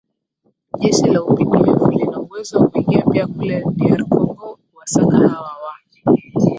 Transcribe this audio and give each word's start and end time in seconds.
jeshi 0.79 1.05
la 1.13 1.19
updf 1.23 1.83
lina 1.91 2.17
uwezo 2.19 2.57
wa 2.59 2.67
kuingia 2.67 3.01
pia 3.11 3.27
kule 3.27 3.63
dr 3.75 4.05
congo 4.05 4.59
kuwasaka 4.71 5.17
hawa 5.29 5.51
wa 5.65 5.75